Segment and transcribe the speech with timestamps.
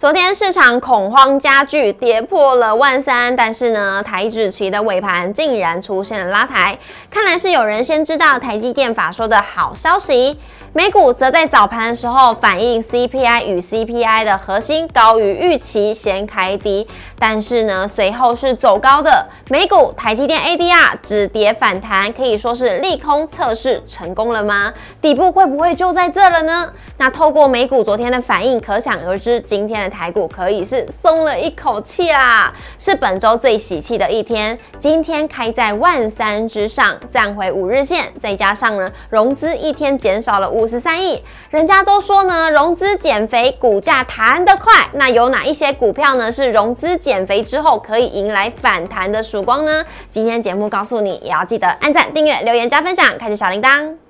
[0.00, 6.78] 昨天市场恐慌加剧，跌破了万三，但是呢，台指期的尾盘竟然出现了拉抬，
[7.10, 10.38] 看来是有人先知道台积电法说的好消息。
[10.72, 16.86] 美股则在早盘的时候反映 CPI 与 CPI 的核心高于预期，先开低，
[17.18, 19.26] 但是呢，随后是走高的。
[19.48, 24.72] 美股台积电 ADR 止跌反弹，可以说是利空测试成功了吗？
[25.02, 26.72] 底部会不会就在这了呢？
[26.98, 34.58] 那透过美股昨天的反应，可想而知，今天的台股可以是松了一口气啦，是本周最喜气的一天。
[34.78, 40.70] 今天开在万三之上，站回五日线，再加上呢，融资一天减少了五。
[40.70, 44.72] 十三亿，人家都说呢，融资减肥，股价弹得快。
[44.92, 46.30] 那有哪一些股票呢？
[46.30, 49.84] 是融资减肥之后可以迎来反弹的曙光呢？
[50.10, 54.09] 今天节目告诉你，也要记得按赞、订阅、留言、加分享，开启小铃铛。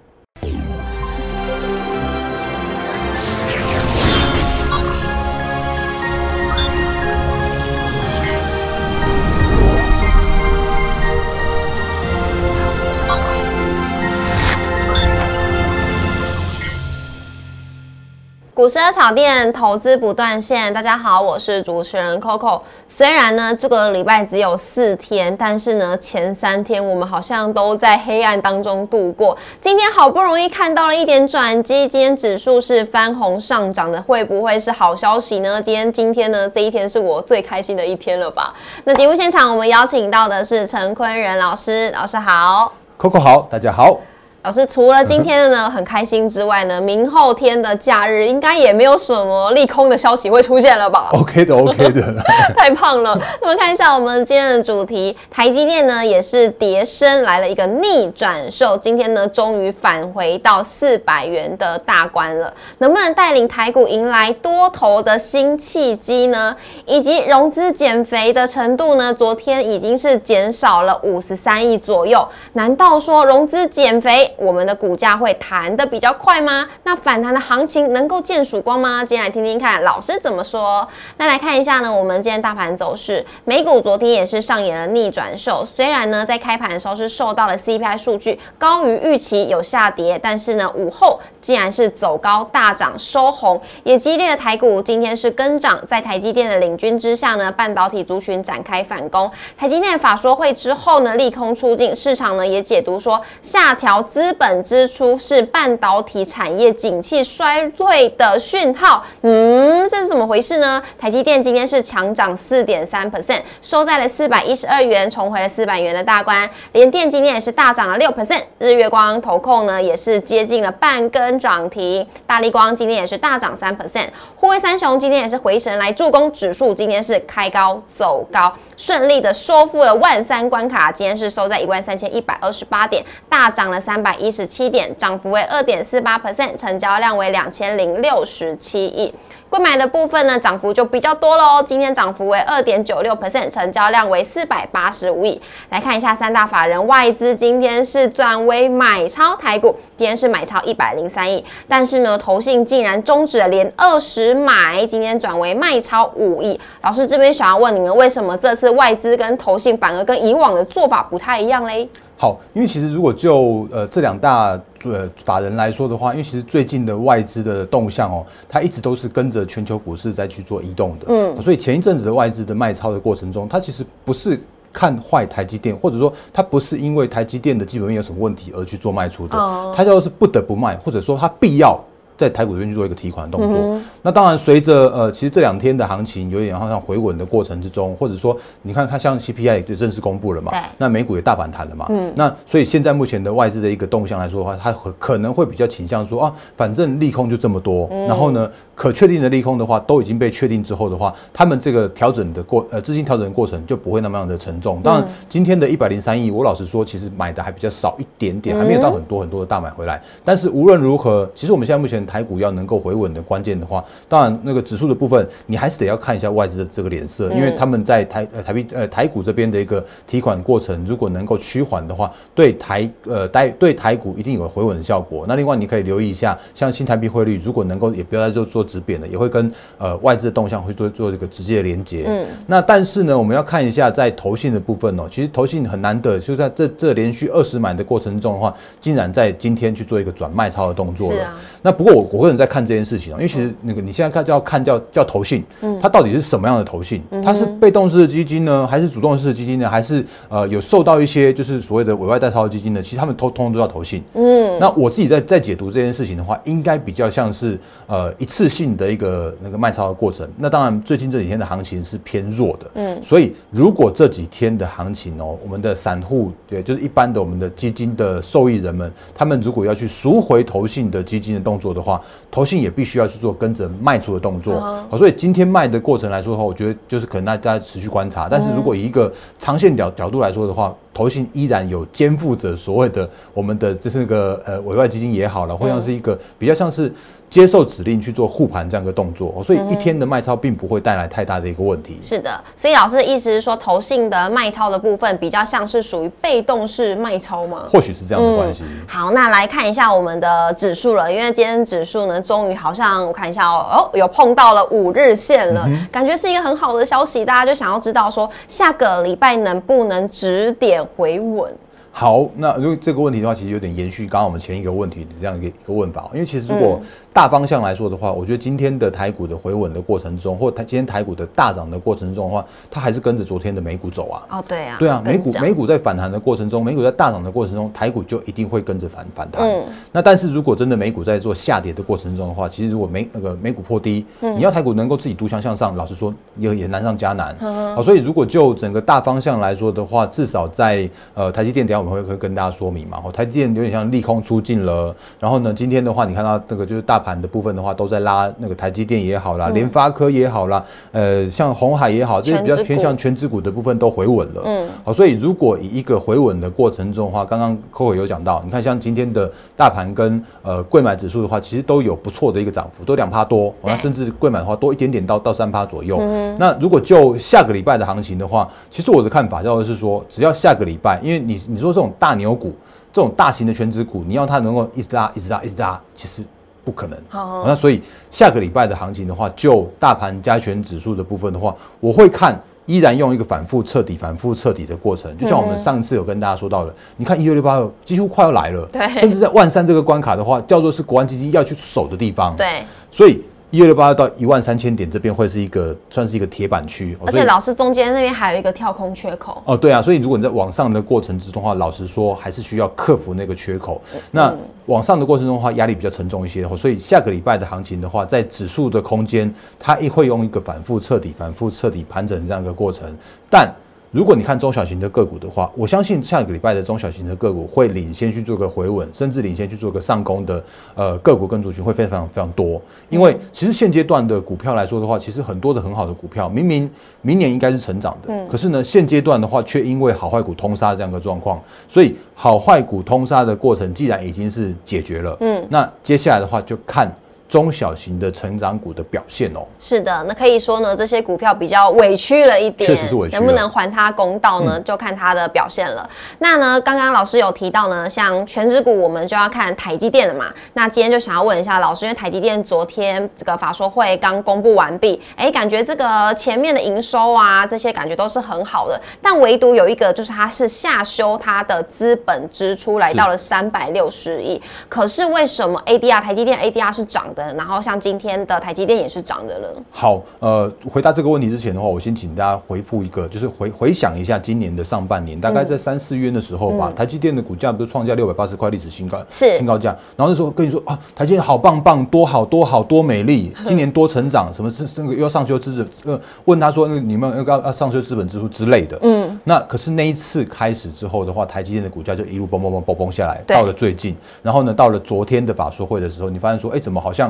[18.60, 22.60] 股市炒店投资不断线，大家好，我是主持人 Coco。
[22.86, 29.34] 虽然呢这个礼拜只有四天，但是呢前三天我们好像都在黑暗当中度过。
[29.62, 35.62] 今天好不容易看到了一点转机，今天指数是翻红上涨的，会不会是好消息呢？
[35.62, 38.52] 今天今天呢这一天是我最开心的一天了吧？
[38.84, 43.98] 那节目现场我们邀请到的是陈坤仁老师，老师好，Coco 好，大家好。
[44.42, 51.10] 老师除了今天呢很开心之外呢，明后天的假日应该也没有什么利空的消息会出现了吧？
[51.12, 52.14] OK 的，OK 的，
[52.56, 53.20] 太胖了。
[53.42, 66.56] 那么看一下我们今天的主题，台积电呢也是跌升来了一个逆转售，今天呢终于返回到四百元的大关了，能不能带领台股迎来多头的新契机呢？
[66.86, 69.12] 以及融资减肥的程度呢？
[69.12, 74.28] 昨天已经是减少了五十三亿左右，难道说融资减肥？
[74.36, 76.68] 我们的股价会弹的比较快吗？
[76.84, 79.04] 那反弹的行情能够见曙光吗？
[79.04, 80.86] 今天来听听看老师怎么说。
[81.16, 85.64] 那来看一下呢，我们今天大盘走势，美股昨天也是上演了逆转秀。
[85.64, 99.30] 虽然呢，在开盘的时候是受到了 CPI 数据高于预期有下跌，但是呢，午后竟然是走高大涨收红，也激励了台股今天是跟涨，在台积电的领军之下呢，半导体族群展开反攻。
[99.56, 104.19] 台积电法说会之后呢，利空出尽，市场呢也解读说下调资。
[104.20, 110.82] 资本支出是半导体产业景气衰退的讯号，嗯，这是怎么回事呢？
[110.98, 116.46] 台积电今天是强涨四点三 percent，收在了四百一十二元，重回了四百元的大关。
[116.72, 134.09] 联电今天也是大涨了六 percent，日月光投控呢也是接近了半根涨停，大力光今天也是大涨三 percent，护卫三雄今天也是回神来助攻，指数今天是开高走高，顺利的收复了万三关卡，今天是收在一万三千一百二十八点，大涨了三百。
[134.14, 139.14] 一十七点，涨幅为二点四八 percent，成交量为两千零六十七亿。
[139.48, 141.60] 购买的部分呢，涨幅就比较多喽。
[141.60, 145.42] 今天涨幅为二点九六 percent，成交量为四百八十五亿。
[145.70, 151.44] 来看一下三大法人外资，今天是转为买超台股，今天是买超一百零三亿。
[151.66, 156.60] 但是呢，投信竟然终止了连二十买，今天转为卖超五亿。
[156.82, 161.88] 老师这边想要问你们，为什么这次外资跟投信反而跟以往的做法不太一样嘞？
[162.20, 164.50] 好，因为其实如果就呃这两大
[164.84, 174.38] 呃法人来说的话，因为其实最近的外资的动向哦，它一直都是跟着全球股市在去做移动的，嗯，所以前一阵子的外资的卖超的过程中，它其实不是
[174.70, 179.34] 看坏台积电，或者说它不是因为台积电的基本面有什么问题而去做卖出的，
[179.74, 181.82] 它叫做是不得不卖，或者说它必要。
[182.20, 198.50] 在台股这边去做一个提款的动作，那当然随着呃，其实这两天的行情有点好像回稳的过程之中，或者说你看它像 CPI 就正式公布了嘛，那美股也大反弹了嘛，嗯，那所以现在目前的外资的一个动向来说的话，它可能会比较倾向说啊，反正利空就这么多，然后呢。
[198.80, 204.80] 可确定的利空的话，都已经被确定之后的话，他们这个调整的过呃资金调整的过程就不会那么样的沉重。
[204.82, 210.00] 当然，今天的一百零三亿，我老实说，其实买的还比较少一点点，还没有到很多很多的大买回来。
[210.24, 225.26] 但是无论如何，其实我们现在目前台股要能够回稳的关键的话，当然那个指数的部分，你还是得要看一下外资的这个脸色，因为他们在台呃台币呃台股这边的一个提款过程，如果能够趋缓的话，对台呃台对台股一定有回稳的效果。
[225.28, 228.64] 那另外你可以留意一下，像新台币汇率，如果能够也不要再做做。
[228.70, 232.04] 直贬了也会跟呃外资的动向会做做这个直接的连接。
[232.06, 241.32] 嗯，那但是呢，我们要看一下在投信的部分哦，其实投信很难得，就在这这连续二十买的过程中的话，竟然在今天去做一个转卖超的动作了。
[241.62, 247.02] 那不过我我个人在看这件事情啊，因为其实那个你现在看就要看叫叫投信，嗯，它到底是什么样的投信？
[247.24, 249.68] 它是被动式的基金呢，还是主动式的基金呢？
[249.68, 252.82] 还是呃有受到一些就是所谓的委外代操的基金呢？
[252.82, 254.02] 其实他们通通都叫投信。
[254.14, 260.28] 嗯，那我自己在在解读这件事情的话，应该比较像是呃一次性的一个那个卖超的过程。
[260.36, 271.89] 那当然最近这几天的行情是偏弱的，嗯，所以如果这几天的行情哦，我们的散户对就是一般的我们的基金的受益人们，他们如果要去赎回投信的基金的动作的话，
[272.30, 274.60] 投信也必须要去做跟着卖出的动作。
[274.90, 278.28] 好，所以今天卖的过程来说的话，我觉得就是可能大家持续观察。
[278.28, 286.92] 但是如果以一个长线角角度来说的话，投信依然有肩负着所谓的我们的这是个呃委外基金也好了，或像是一个比较像是。
[287.30, 291.96] 接受指令去做护盘这样一个动作，所以一天的卖超并不会带来太大的一个问题。
[292.02, 297.68] 是的，所以老师的意思是说，投信的卖超的部分比较像是属于被动式卖超吗？
[297.72, 298.64] 或许是这样的关系。
[298.88, 311.54] 好，那来看一下我们的指数了，因为今天指数呢，终于好像我看一下哦，有碰到了五日线了，感觉是一个很好的消息，大家就想要知道说，下个礼拜能不能止点回稳？
[311.92, 316.80] 好，那如果这个问题的话，其实有点延续刚刚我们前一个问题的这样一个一个问法，因为其实如果
[317.12, 324.22] 大方向来说的话，我觉得今天的台股的回稳的过程中，或台今天台股的大涨的过程中的话，它还是跟着昨天的美股走啊。
[324.30, 329.42] 哦，对啊，对啊，美股美股在反弹的过程中，美股在大涨的过程中，台股就一定会跟着反反弹。
[329.42, 329.64] 嗯。
[329.90, 337.36] 那但是如果真的美股在做下跌的过程中的话，其实如果美那个美股破低，嗯你要台股能够自己独强向上，老实说也也难上加难。
[337.40, 337.74] 嗯。
[337.74, 343.02] 好，所以如果就整个大方向来说的话，至少在呃台积电，等下我们会会跟大家说明嘛。
[343.04, 344.94] 哦，台积电有点像利空出尽了。
[345.18, 347.74] 然后呢，今天的话，你看到那个就是大盘的部分的话。
[347.80, 350.62] 都在拉那个台积电也好啦，联发科也好啦，
[350.92, 354.42] 呃，像红海也好，这些比较偏向全指股的部分都回稳了。
[354.44, 365.98] 嗯，好，所以如果以一个回稳的过程中的话，刚刚 Coco 有讲到，你看像今天的大盘跟呃贵买指数的话，其实都有不错的一个涨幅，都两趴多，那甚至贵买的话多一点点到到三趴左右。
[366.38, 372.52] 那如果就下个礼拜的行情的话，其实我的看法叫做是说，只要下个礼拜，因为你你说这种大牛股，
[372.92, 376.22] 这种大型的全指股，你要它能够一直拉一直拉一直拉，其实。
[376.70, 376.96] 不可能。
[377.08, 377.82] 好，那所以
[378.12, 385.16] 下个礼拜的行情的话，就大盘加权指数的部分的话，我会看依然用一个反复彻底、反复彻底的过程。
[385.18, 392.62] 就像我们上次有跟大家说到的，你看一六六八二几乎快要来了，对，甚至在万三这个关卡的话，叫做是国安基金要去守的地方，对，
[392.92, 393.20] 所以。
[393.50, 399.42] 一二六八到一万三千点这边会是一个算是一个铁板区，而且老师中间那边还有一个跳空缺口。
[399.44, 403.82] 哦，对啊，所以如果你在往上的过程之中的话，老实说还是需要克服那个缺口。
[404.12, 404.32] 那
[404.66, 412.96] 往上的过程中的话，压力比较沉重一些，所以下个礼拜的行情的话，在指数的空间，它也会用一个反复彻底、反复彻底盘整这样一个过程，
[413.28, 413.52] 但。
[413.92, 420.44] 如果你看中小型的个股的话，我相信下个礼拜的中小型的个股会领先去做个回稳，甚至领先去做个上攻的
[420.76, 422.62] 呃个股跟族群会非常非常多。
[422.88, 426.70] 因为其实现阶段的股票来说的话，其实很多的很好的股票，明明
[427.02, 436.88] 明年应该是成长的，可是呢现阶段的话却因为好坏股通杀这样的状况，所以好坏股通杀的过程既然已经是解决了，嗯，那接下来的话就看。
[437.30, 444.58] 中小型的成长股的表现哦，是的，那可以说呢，这些股票比较委屈了一点，确实是委屈，能不能还它公道呢？
[444.62, 445.88] 就看它的表现了。
[446.18, 450.34] 那呢，刚刚老师有提到呢，像全指股，我们就要看台积电了嘛。
[450.54, 467.19] 那今天就想要问一下老师，因为台积电昨天这个法说会刚公布完毕，哎，感觉这个前面的营收啊，这些感觉都是很好的，但唯独有一个就是它是下修它的资本支出来到了三百六十亿，可是为什么 ADR 台积电 ADR 是涨的？
[467.36, 469.62] 然后像今天的台积电也是涨的了。
[469.70, 479.70] 好，呃，回答这个问题之前的话，我先请大家回复一个，就是回回想一下今年的上半年，大概在三四月的时候吧，台积电的股价不是创下六百八十块历史新高，是新高价。
[479.96, 485.94] 然后那时候跟你说啊，台积电好棒棒，多好多好多美丽， 今年多成长，什么是这个又要上修资本？
[485.94, 488.78] 呃，问他说，那你们要要上修资本支出之类的。
[488.82, 497.09] 嗯，那可是那一次开始之后的话，台积电的股价就一路嘣嘣嘣嘣嘣下来，到了最近，然后呢，到了昨天的法说会的时候，你发现说，哎，怎么好像？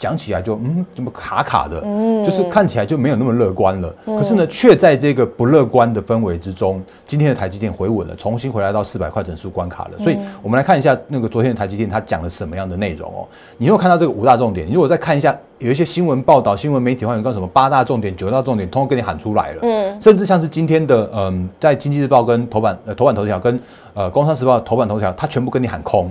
[0.00, 3.94] 讲起来就嗯，怎么卡卡的，嗯，就是看起来就没有那么乐观了。
[4.06, 9.98] 可是呢，却在这个不乐观的氛围之中，今天的台积电回稳了，重新回来到四百块整数关卡了。
[9.98, 13.28] 所以，我们来看一下那个昨天的台积电，它讲了什么样的内容哦。
[13.58, 19.58] 你如果看到这个五大重点，你如果再看一下有一些新闻报道、新闻媒体，或者告什么八大重点、九大重点，通通跟你喊出来了。
[19.60, 23.60] 嗯，甚至像是今天的嗯，在经济日报跟头版呃头版头条跟。
[23.92, 26.08] 呃，工商时报头版头条，他全部跟你喊空，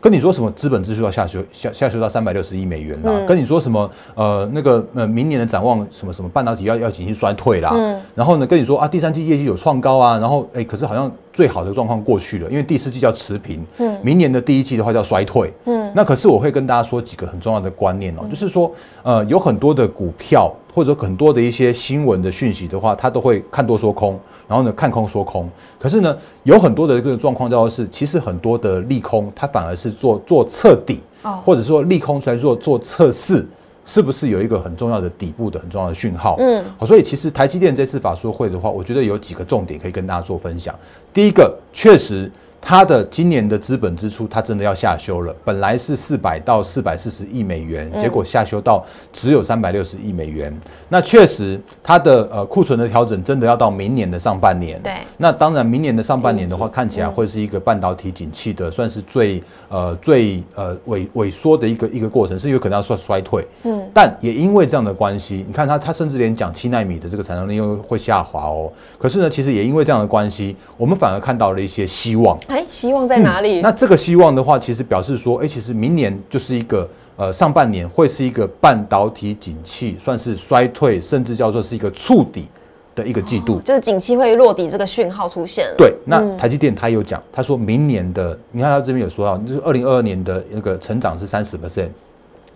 [0.00, 7.74] 跟你说什么资本支出要下修，下下修到三百六十亿美元啦，跟你说什么呃那个呃明年的展望什么什么半导体要要进行衰退啦，
[8.14, 18.70] 然后呢跟你说啊第三季业绩有创高啊，然后哎可是好像最好的状况过去了，因为第四季叫持平，嗯，明年的第一季的话叫衰退，嗯，那可是我会跟大家说几个很重要的观念哦，就是说
[19.02, 24.18] 呃有很多的股票或者很多的一些新闻的讯息的话，它都会看多说空。
[24.48, 25.46] 然后呢，看空说空，
[25.78, 33.46] 可是呢，有很多的这个状况叫做是，其实很多的利空，它反而是做做彻底，或者说利空出来做做测试，
[33.84, 36.36] 是不是有一个很重要的底部的很重要的讯号？
[36.38, 40.74] 嗯，好，所以其实台积电这次法说会的话，我觉得有几个重点可以跟大家做分享。
[41.12, 42.30] 第一个，确实。
[42.68, 45.34] 它的今年的资本支出，它真的要下修了。
[45.42, 50.54] 本来是四百到四百四十亿美元，结果下修到只有三百六十亿美元。
[50.90, 54.78] 那确实，它的呃库存的调整真的要到明年的上半年。
[54.82, 54.92] 对。
[55.16, 63.42] 那当然，明年的上半年的话，看起来会是一个半导体景气的算是最呃最呃萎萎缩的一个一个过程，是有可能要衰衰退。
[63.62, 63.82] 嗯。
[63.94, 68.70] 但也因为这样的关系，你看它它甚至连讲七纳米的这个产能利用会下滑哦。
[68.98, 72.38] 可是呢，其实也因为这样的关系，我们反而看到了一些希望。
[72.58, 73.60] 哎，希望在哪里？
[73.60, 82.48] 那这个希望的话，其实表示说，哎，其实明年就是一个呃上半年会是一个半导体景气算是衰退，甚至叫做是一个触底
[82.96, 85.74] 的一个季度，就是景气会落底这个讯号出现了。
[85.78, 91.90] 对，那台积电他有讲，他说明年的，你看他这边有说到，就是二零二二年的那个成长是三十 percent。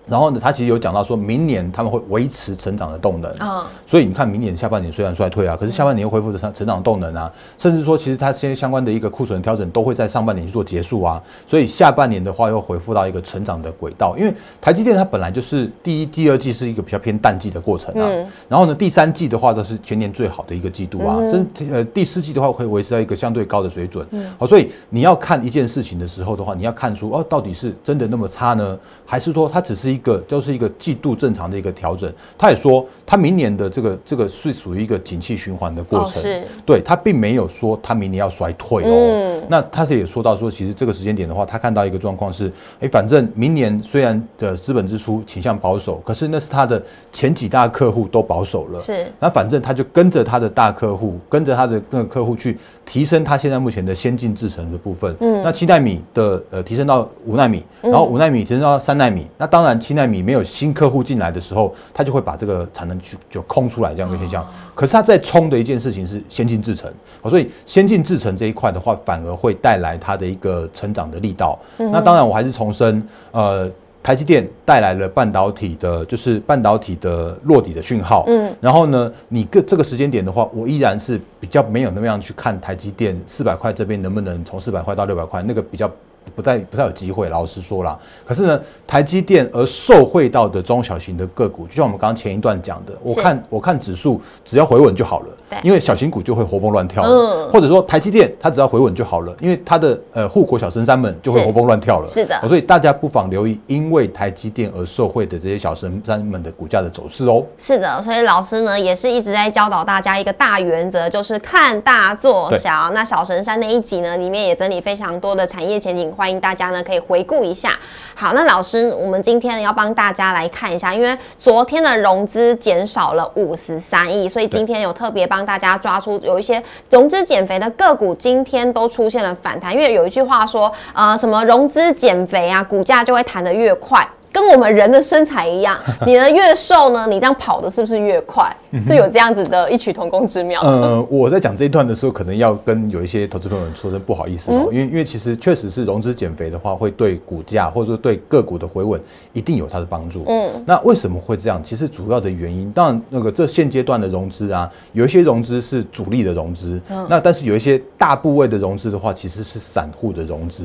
[0.07, 3.31] 然后呢，他其实有讲到说，明年他们会维持成长的动能。
[3.35, 14.17] 啊，所以你看，明年下半年虽然衰退啊，可是下半年又恢复成成长动能啊，甚至说，其实它现在相关的一个库存调整都会在上半年去做结束啊，所以下半年的话又恢复到一个成长的轨道。
[14.19, 18.11] 因为台积电它本来就是第一、第二季是一个比较偏淡季的过程啊，
[18.49, 24.05] 然后呢，第三季的话都是全年最好的一个季度啊，甚至呃第四季的话可以维持在一个相对高的水准。
[24.37, 36.23] 好，所以你要看一件事情的时候的话，你要看出哦，到底是真的那么差呢，还是说它只是一个就是一个季度正常的一个调整，他也说他明年的这个这个是属于一个景气循环的过程，
[36.65, 39.43] 对他并没有说他明年要衰退哦。
[39.51, 42.51] 那他也说到说，其实这个时间点的话，他看到一个状况是，
[42.81, 49.05] 哎，反正明年虽然的资本支出倾向保守，可是那是他的前几大客户都保守了，是。
[49.21, 55.15] 那反正他就跟着他的大客户，跟着他的那个客户去提升他现在目前的先进制程的部分。
[55.21, 60.23] 嗯，那七纳米的呃提升到五纳米，然后五纳米提升到三纳米，那当然七纳米。
[60.23, 64.47] 没有新客户进来的时候，他就会把这个产能去就空出来这样一个现象。
[64.75, 66.91] 可是他在冲的一件事情是先进制程，
[67.25, 71.59] 所以先进制程这一块的话，反而会带来它的一个成长的力道。
[71.77, 73.71] 那当然，我还是重申，呃，
[74.03, 78.25] 台积电带来了半导体的，就是半导体的落底的讯号。
[78.29, 85.91] 嗯，然后呢，你个这个时间点的话，我依然是比较没有那么样去看台积电四百块这边能不能从四百块到六百块，那个比较。
[86.35, 87.99] 不太不太有机会，老实说了。
[88.25, 97.03] 可是呢，台积电而受惠到的中小型的个股，就像我们刚刚前一段讲的，我看我看指数只要回稳就好了，因为小型股就会活蹦乱跳。
[97.03, 102.07] 嗯，或者说台积电它只要回稳就好了，因为它的呃护国小神山们就会活蹦乱跳了。
[102.07, 107.43] 是的，所以大家不妨留意，因为台积电而受惠的这些小神山们的股价的走势哦。
[107.59, 112.93] 是的，所以老师呢也是一直在教导大家一个大原则，就是看大做小。
[112.95, 116.93] 那小神山那一集呢，里面也整理非常多的产业前景，欢迎大家呢可。
[116.93, 117.79] 可以回顾一下。
[118.15, 129.73] 好，那老师，我们今天要帮大家来看一下，因为昨天的融资减少了五十三亿，所以今天有特别帮大家抓出有一些融资减肥的个股，今天都出现了反弹。
[129.73, 134.07] 因为有一句话说，呃，什么融资减肥啊，股价就会弹得越快。
[134.31, 138.51] 跟我们人的身材一样，你呢越瘦呢，你这样跑的是不是越快？
[138.81, 140.61] 是有这样子的异曲同工之妙。
[140.63, 149.01] 呃，我在讲这一段的时候，可能要跟有一些投资朋友说声不好意思哦，因为因为其实确实是融资减肥的话，会对股价或者说对个股的回稳
[149.33, 150.25] 一定有它的帮助。
[150.27, 151.61] 嗯，那为什么会这样？
[151.65, 160.65] 其实主要的原因，当然那个这现阶段的融资啊，有一些融资是主力的融资，那但是有一些大部位的融资的话，其实是散户的融资，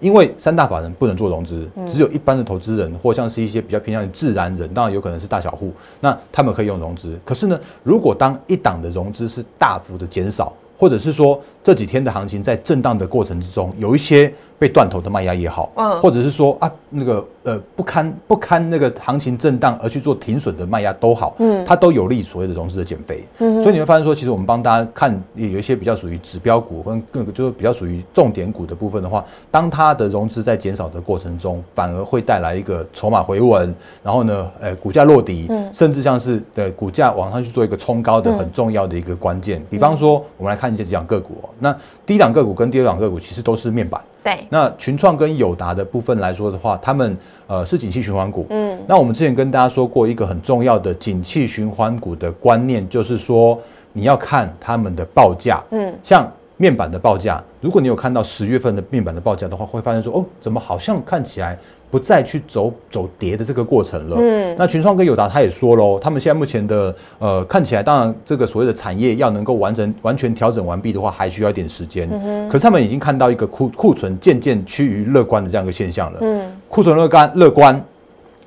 [0.00, 2.88] 因为三大法人不能做融资，只有一般的投资人。
[3.00, 7.16] 或像是一些比较偏向于自然人，当然有可能是大小户，那他们可以用融资。
[7.24, 14.32] 可是呢，如果当一档的融资是大幅的减少，或者是说这几天的行情在震荡的过程之中，有一些。
[14.58, 33.72] 被断头的卖压也好，嗯，或者是说啊，那个呃不堪不堪那个行情震荡而去做停损的卖压都好，嗯，它都有利所谓的融资的减肥，嗯，所以你会发现说，其实我们帮大家看有一些比较属于指标股跟更就是比较属于重点股的部分的话，当它的融资在减少的过程中，反而会带来一个筹码回稳，
[34.02, 39.62] 然后呢，呃，股价落底，嗯，甚至像是的股价往上去做一个冲高的很重要的一个关键。
[39.70, 41.72] 比方说，我们来看一下几档个股，那
[42.04, 44.00] 第一档个股跟第二档个股其实都是面板。
[44.28, 47.16] 对，那群创跟友达的部分来说的话，他们
[47.46, 48.46] 呃是景气循环股。
[48.50, 53.58] 嗯，那我们之前跟大家说过一个很重要的景气循环股的观念，就是说
[53.92, 55.62] 你要看他们的报价。
[55.70, 61.58] 嗯，像面板的报价，如果你有看到十月份的面板的报价的话，会发现说哦，怎么好像看起来。
[61.90, 64.16] 不再去走走跌的这个过程了。
[64.20, 72.08] 嗯，那群创跟友达他也说喽，他们现在目前的呃看起来，当然这个所谓的产业要能够完成完全调整完毕的话，还需要一点时间。
[72.10, 76.18] 嗯可是他们已经看到一个库库存渐渐趋于乐观的这样一个现象了。
[76.22, 77.84] 嗯，库存乐观乐观，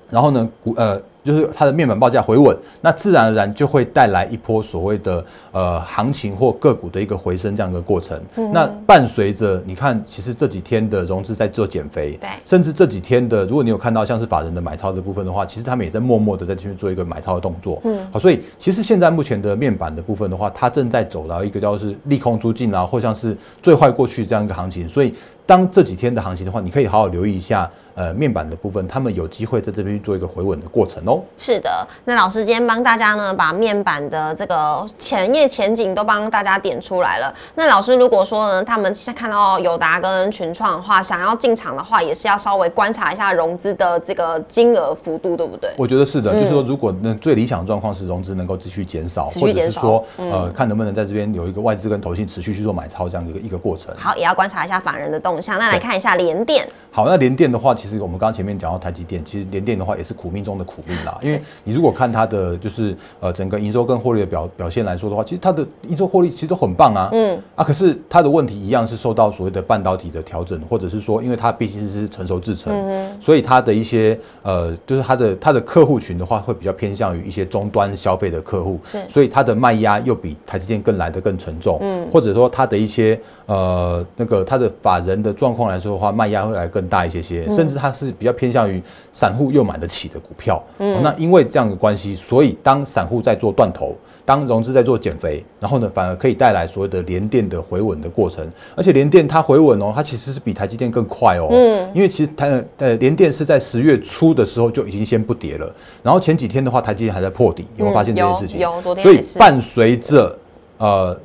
[0.09, 1.01] 然后呢，股呃。
[1.23, 8.19] 就是它的面板报价回稳，那自然而然就会带来一波所谓的呃行情或个股的一个回升这样一个过程。
[8.51, 17.79] 那伴随着你看，其实这几天的融资在做减肥，对，甚至这几天的，如果你有看到像是法人的买超的部分的话，其实他们也在默默的在去做一个买超的动作。
[17.83, 24.89] 嗯，好，所以其实现在目前的面板的部分的话，它正在走到一个叫是利空出尽啊，或像是最坏过去这样一个行情。
[24.89, 25.13] 所以
[25.45, 27.69] 当这几天的行情的话，你可以好好留意一下。
[27.93, 31.21] 呃，面板的部分，他们有机会在这边去做一个回稳的过程哦。
[31.37, 37.33] 是的，那老师今天帮大家呢，把面板的这个前夜前景都帮大家点出来了。
[37.55, 45.69] 那老师如果说呢，他们现在看到友达跟群创的话，想要进场的话，也是要稍微观察一下融资的这个金额幅度，对不对？
[45.77, 53.93] 我觉得是的，就是说，如果那最理想的状况是融资能够继续减少，或者是说，呃，看能不能在这边有一个外资跟投信持续去做买超这样的一个一个过程。
[53.97, 55.59] 好，也要观察一下法人的动向。
[55.59, 56.67] 那来看一下联电。
[56.91, 58.51] 好，那联电的话，其实我们刚刚前面。
[58.61, 61.17] 讲到台积电，其实联电的话也是苦命中的苦命啦。
[61.23, 67.09] 因为你如果看它的就是呃整个营收跟获利的表表现来说的话，其实它的营收获利其实都很棒啊。
[67.11, 72.71] 嗯啊，可是它的问题一样是受到所谓的半导体的调整，或者是说，因为它毕竟是成熟制程，
[73.19, 81.79] 所以它的一些呃就是它的它的客户群的话，会比较偏向于一些终端消费的客户，是，所以它的卖压又比台积电更来的更沉重。
[81.81, 98.47] 嗯，或者说它的一些呃那个它的法人的状况来说的话，卖压会来更大一些些，甚至它是比较偏向于散户又买得起的股票，嗯，那因为这样的关系，所以当散户在做断头，当融资在做减肥，然后呢，反而可以带来所谓的连电的回稳的过程。
[98.75, 108.59] 而且连电它回稳哦，它其实是比台积电更快哦，嗯，因为其实台呃连电是在十月初的时候就已经先不跌了，然后前几天的话，台积电还在破底，有没有发现这件事情？
[108.59, 110.37] 有，昨天所以伴随着
[110.77, 111.19] 呃。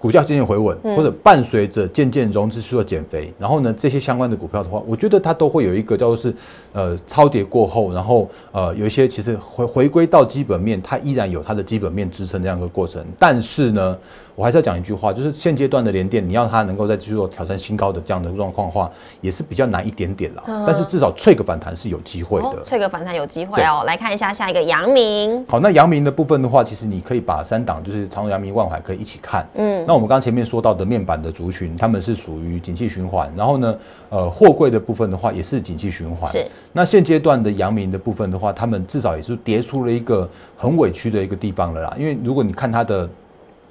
[0.00, 6.34] 股价渐渐回稳，或者伴随着渐渐融资需要减肥，然后呢，这些相关的股票的话，我觉得它都会有一个叫做是，
[6.72, 13.96] 呃，超跌过后，然后呃，有一些其实回回归到基本面，它依然有它的基本面支撑这样一个过程，但是呢。
[14.40, 20.42] 我还是要讲一句话，就是现阶段的联电，你要它能够再继续做挑战新高的这样的状况的话，也是比较难一点点了。
[20.66, 22.62] 但是至少脆个反弹是有机会的。
[22.62, 23.82] 脆个反弹有机会哦。
[23.84, 25.44] 来看一下下一个阳明。
[25.46, 29.46] 好，那阳明的部分的话，其实你可以把三档就是长荣、阳明、万海可以一起看。
[29.56, 29.84] 嗯。
[29.86, 33.30] 那我们刚刚前面说到的面板的族群，他们是属于景气循环。
[33.36, 33.76] 然后呢，
[34.08, 36.32] 呃，货柜的部分的话，也是景气循环。
[36.32, 36.46] 是。
[36.72, 40.26] 那现阶段的阳明的部分的话，他们至少也是跌出了一个
[40.56, 41.94] 很委屈的一个地方了啦。
[41.98, 43.06] 因为如果你看它的。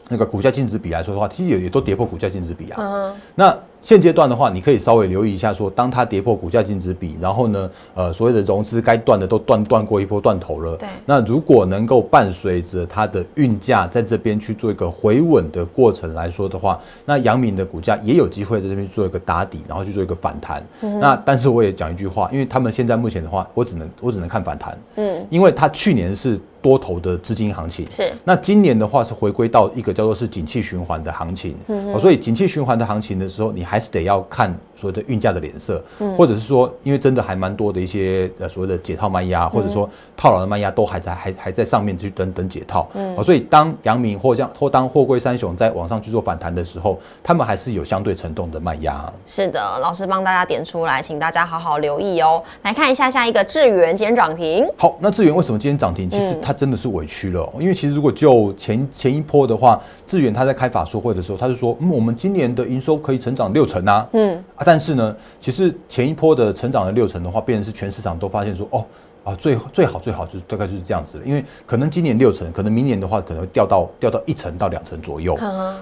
[0.10, 3.16] 那个股价净值比来说的话，其实也也都跌破股价净值比啊。
[3.36, 10.76] 那现阶段的话，你可以稍微留意一下，说当它跌破股价净值比，然后呢，呃，所谓的融资该断的都断断过一波断头了。
[10.76, 10.90] 对。
[11.06, 20.62] 那如果能够伴随着它的运价在这边去做一个回稳的过程来说的话，那阳明的股价也有机会在这边做一个打底，然后去做一个反弹。
[21.00, 24.78] 那但是我也讲一句话，因为他们现在目前的话，我只能我只能看反弹。
[24.96, 25.26] 嗯。
[25.30, 26.40] 因为它去年是。
[26.62, 27.90] 多头的资金行情。
[27.90, 49.12] 是，那今年的话是回归到一个叫做是景气循环的行情，嗯，所以景气循环的行情的时候，你还是得要看所谓的运价的脸色，嗯，或者是说，因为真的还蛮多的一些呃所谓的解套卖压，或者说套牢的卖压都还在还还在上面去等等解套，嗯，所以当阳明或像或当货柜三雄在往上去做反弹的时候，他们还是有相对沉重的卖压。
[49.26, 52.42] 是的，老师帮大家点出来，请大家好好留意哦。
[52.64, 56.10] 来看一下下一个智源今天涨停，好，那智源为什么今天涨停？
[56.10, 64.44] 其实它真的是委屈了，因为其实如果就前前一波的话，智源他在开法说会的时候，他就说，嗯，我们今年的营收可以成长六成啊，嗯。
[64.56, 68.86] 啊，但是呢，其实前一波的成长的六成的话，变成是全市场都发现说，哦
[69.24, 75.36] 啊，最最好最好就是大概就是这样子，因为可能今年六成，可能明年的话可能会掉到掉到一成到两成左右，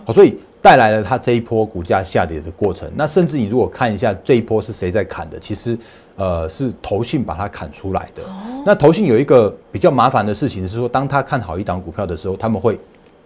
[0.06, 2.90] 好，所以带来了它这一波股价下跌的过程。
[2.96, 5.78] 那甚至你如果看一下这一波是谁在砍的，其实。
[6.20, 8.24] 呃，是投信把它砍出来的。
[8.66, 12.80] 那投信有一个比较麻烦的事情是说，当他看好一档股票的时候，他们会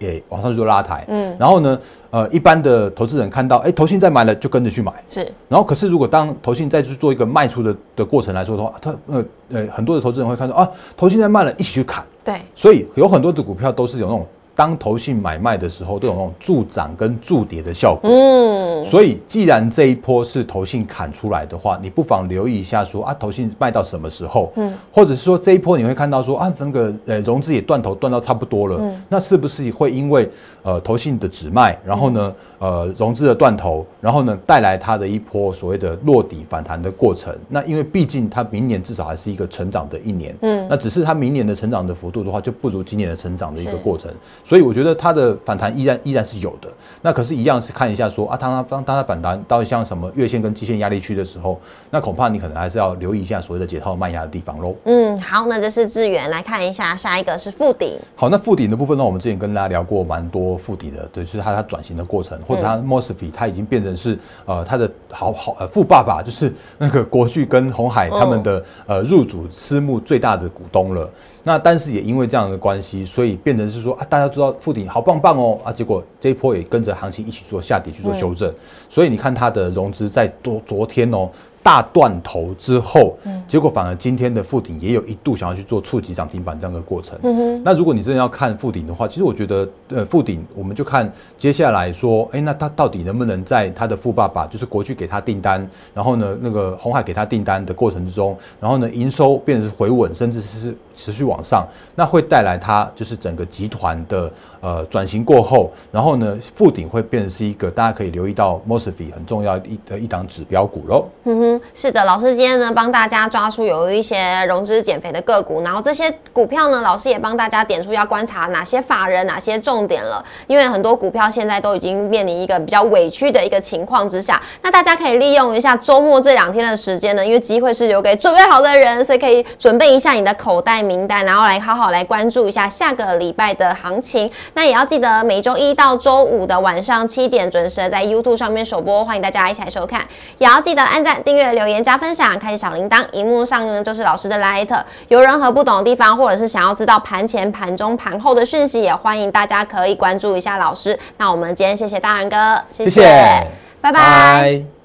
[0.05, 1.05] 诶往上去做拉抬。
[1.07, 4.91] 嗯，然后呢，呃，一般的投资人看到，哎，投信在买了，就跟着去买。
[5.07, 5.23] 是。
[5.47, 12.05] 然后，可是如果当投信再去做一个卖出的的过程来说的话，他呃呃，很多的投资人会看到啊，投信在卖了，一起去砍。
[12.23, 12.35] 对。
[12.55, 18.09] 所以有很多的股票都是有那种当投信买卖的时候，都有那种助涨跟助跌的效果。
[18.11, 24.51] 嗯，所以既然这一波是投信砍出来的话，你不妨留意一下，说啊，投信卖到什么时候？
[24.55, 30.29] 嗯，或者是说这一波你会看到说啊，那个呃融资也断头断到差不多了，那是不是会因为
[30.63, 37.35] 呃投信的止卖，然后呢呃融资的断头，然后呢带来它的一波所谓的落底反弹的过程？
[37.49, 44.11] 那因为毕竟它明年至少还是一个成长的一年，嗯，那只是它明年的成长的幅度的话，就不如今年的成长的一个过程。
[44.43, 46.69] 所以我觉得它的反弹依然依然是有的，
[47.01, 54.75] 那可是，一样是看一下说啊，当它当当它反弹到像什么月线跟季线压力区的时候，那恐怕你可能还是要留意一下所谓的解套卖压的地方喽。
[54.85, 57.97] 嗯，好，那这是智源来看一下，下一个是附顶。
[58.15, 71.09] 好，那附顶的部分呢，我们之前跟大家聊过蛮多附顶的，对，就是它它转型的过程，或者他 Mosfet 它已经变成是呃他的好好呃富爸爸，就是那个国巨跟红海他们的呃入主私募最大的股东了。
[71.43, 78.53] 那但是也因为这样的关系，所以变成是说啊，大家知道富鼎好棒棒哦啊，结果这一波也跟着行情一起做下跌去做修正，
[78.89, 81.29] 所以你看它的融资在昨昨天哦。
[81.63, 83.15] 大断头之后，
[83.51, 87.19] 结果反而今天的附顶也有一度想要去做触及涨停板这样的过程。
[87.65, 111.05] 那如果你真的要看附顶的话，其实我觉得，呃，附顶我们就看接下来说，哎，那他到底能不能在他的富爸爸，就是国巨给他订单，然后呢，那个红海给他订单的过程之中，然后呢，营收变成是回稳，甚至是持续往上，那会带来它就是整个集团的呃转型过后，然后呢，附顶会变成是一个大家可以留意到 Mosfet 很重要一的一档指标股喽。
[111.23, 111.61] 嗯哼。
[111.73, 120.23] 是的，老师今天呢帮大家抓出有一些融资减肥的个股，然后这些股票呢，老师也帮大家点出要观察哪些法人、哪些重点了。
[120.45, 134.31] 因为很多股票现在都已经面临一个比较委屈的一个情况之下，那大家可以利用一下周末这两天的时间呢，因为机会是留给准备好的人，所以可以准备一下你的口袋名单，然后来好好来关注一下下个礼拜的行情。
[134.53, 140.01] 那也要记得每周一到周五的晚上七点准时在 YouTube 上面首播，欢迎大家一起来收看，
[140.37, 141.51] 也要记得按赞、订阅。
[141.51, 144.83] 留言加分享，开启小铃铛，荧幕上呢就是老师的 Light。
[145.09, 150.97] 有任何不懂的地方，或者是想要知道盘前、盘中、盘后的讯息，也欢迎大家可以关注一下老师。
[151.17, 153.45] 那我们今天谢谢大人哥，谢谢，
[153.81, 154.80] 拜拜。